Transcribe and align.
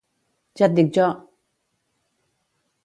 Ja 0.61 0.69
et 0.69 0.73
dic 0.79 0.89
jo! 0.99 1.11